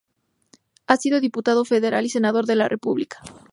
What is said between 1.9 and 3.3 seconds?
y Senador de la República.